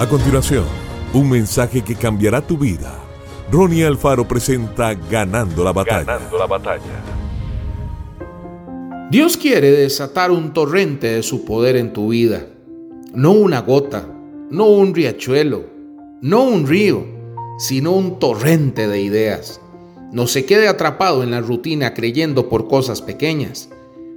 [0.00, 0.64] A continuación,
[1.12, 2.98] un mensaje que cambiará tu vida.
[3.52, 6.04] Ronnie Alfaro presenta Ganando la batalla.
[6.04, 7.04] Ganando la batalla.
[9.10, 12.46] Dios quiere desatar un torrente de su poder en tu vida,
[13.12, 14.08] no una gota,
[14.48, 15.66] no un riachuelo,
[16.22, 17.04] no un río,
[17.58, 19.60] sino un torrente de ideas.
[20.12, 23.68] No se quede atrapado en la rutina creyendo por cosas pequeñas.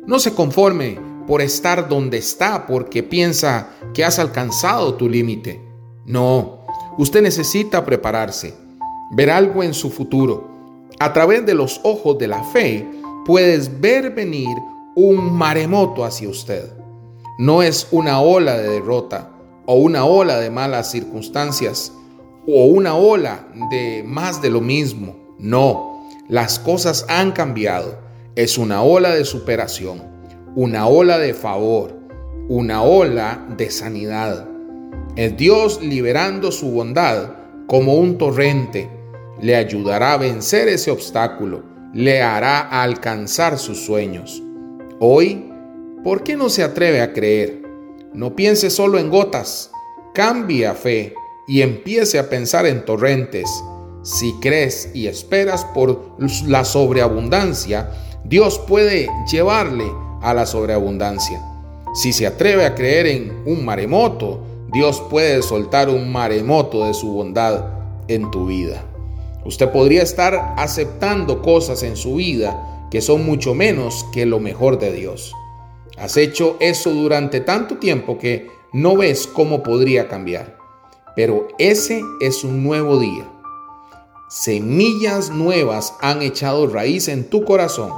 [0.08, 0.98] No se conforme
[1.28, 5.73] por estar donde está porque piensa que has alcanzado tu límite.
[6.06, 6.60] No,
[6.98, 8.54] usted necesita prepararse,
[9.12, 10.52] ver algo en su futuro.
[11.00, 12.86] A través de los ojos de la fe
[13.26, 14.56] puedes ver venir
[14.96, 16.72] un maremoto hacia usted.
[17.40, 19.32] No es una ola de derrota
[19.66, 21.94] o una ola de malas circunstancias
[22.46, 25.16] o una ola de más de lo mismo.
[25.40, 27.98] No, las cosas han cambiado.
[28.36, 30.02] Es una ola de superación,
[30.56, 31.98] una ola de favor,
[32.50, 34.53] una ola de sanidad.
[35.16, 37.36] Es Dios liberando su bondad
[37.68, 38.90] como un torrente.
[39.40, 41.62] Le ayudará a vencer ese obstáculo,
[41.94, 44.42] le hará alcanzar sus sueños.
[45.00, 45.52] Hoy,
[46.04, 47.62] ¿por qué no se atreve a creer?
[48.16, 49.70] No piense solo en gotas,
[50.16, 51.14] cambie a fe
[51.48, 53.48] y empiece a pensar en torrentes.
[54.02, 56.18] Si crees y esperas por
[56.48, 57.92] la sobreabundancia,
[58.24, 59.86] Dios puede llevarle
[60.24, 61.40] a la sobreabundancia.
[61.94, 67.14] Si se atreve a creer en un maremoto, Dios puede soltar un maremoto de su
[67.14, 67.66] bondad
[68.08, 68.84] en tu vida.
[69.46, 74.80] Usted podría estar aceptando cosas en su vida que son mucho menos que lo mejor
[74.80, 75.34] de Dios.
[75.98, 80.58] Has hecho eso durante tanto tiempo que no ves cómo podría cambiar.
[81.16, 83.30] Pero ese es un nuevo día.
[84.28, 87.92] Semillas nuevas han echado raíz en tu corazón.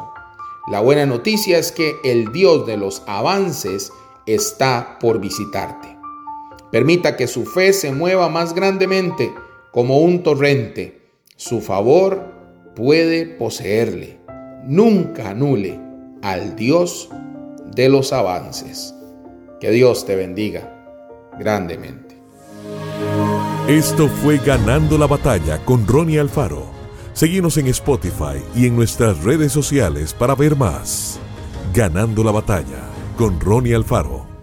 [0.70, 3.94] La buena noticia es que el Dios de los avances
[4.26, 5.95] está por visitarte.
[6.72, 9.32] Permita que su fe se mueva más grandemente
[9.72, 11.02] como un torrente.
[11.36, 12.34] Su favor
[12.76, 14.20] puede poseerle.
[14.66, 15.80] Nunca anule
[16.22, 17.10] al Dios
[17.76, 18.94] de los avances.
[19.60, 20.72] Que Dios te bendiga
[21.38, 22.16] grandemente.
[23.68, 26.68] Esto fue Ganando la Batalla con Ronnie Alfaro.
[27.14, 31.20] Seguimos en Spotify y en nuestras redes sociales para ver más.
[31.74, 32.84] Ganando la Batalla
[33.18, 34.35] con Ronnie Alfaro.